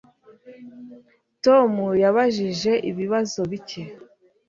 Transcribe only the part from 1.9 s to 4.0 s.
yabajije ibibazo bike